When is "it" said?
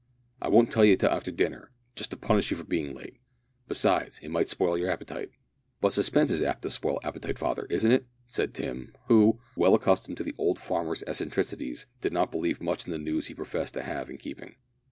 4.23-4.31, 7.91-8.07